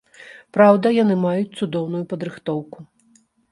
Праўда, 0.55 0.87
яны 1.03 1.17
маюць 1.27 1.53
цудоўную 1.61 2.03
падрыхтоўку. 2.17 2.79